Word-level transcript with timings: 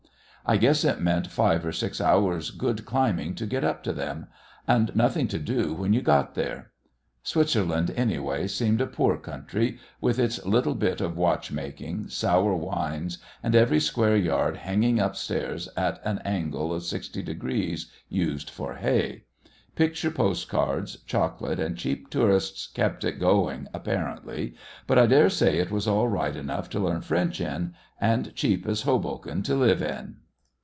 I 0.43 0.57
guess 0.57 0.83
it 0.83 0.99
meant 0.99 1.27
five 1.27 1.63
or 1.65 1.71
six 1.71 2.01
hours' 2.01 2.49
good 2.51 2.83
climbing 2.83 3.35
to 3.35 3.45
get 3.45 3.63
up 3.63 3.83
to 3.83 3.93
them 3.93 4.25
and 4.67 4.93
nothing 4.95 5.27
to 5.29 5.37
do 5.39 5.73
when 5.75 5.93
you 5.93 6.01
got 6.01 6.33
there. 6.35 6.71
Switzerland, 7.23 7.91
anyway, 7.95 8.47
seemed 8.47 8.81
a 8.81 8.87
poor 8.87 9.17
country, 9.17 9.77
with 10.01 10.17
its 10.19 10.43
little 10.43 10.73
bit 10.75 10.99
of 10.99 11.15
watch 11.15 11.51
making, 11.53 12.09
sour 12.09 12.53
wines, 12.55 13.19
and 13.43 13.55
every 13.55 13.79
square 13.79 14.17
yard 14.17 14.57
hanging 14.57 14.99
upstairs 14.99 15.69
at 15.77 16.01
an 16.03 16.17
angle 16.25 16.73
of 16.73 16.83
60 16.83 17.21
degrees 17.21 17.89
used 18.09 18.49
for 18.49 18.73
hay. 18.75 19.23
Picture 19.75 20.11
postcards, 20.11 20.97
chocolate 21.05 21.59
and 21.59 21.77
cheap 21.77 22.09
tourists 22.09 22.65
kept 22.67 23.03
it 23.05 23.19
going 23.19 23.67
apparently, 23.75 24.55
but 24.87 24.97
I 24.99 25.05
dare 25.05 25.29
say 25.29 25.59
it 25.59 25.71
was 25.71 25.87
all 25.87 26.07
right 26.09 26.35
enough 26.35 26.67
to 26.71 26.79
learn 26.79 27.01
French 27.01 27.39
in 27.39 27.73
and 28.01 28.33
cheap 28.35 28.65
as 28.67 28.81
Hoboken 28.81 29.43
to 29.43 29.55
live 29.55 29.81
in! 29.83 30.15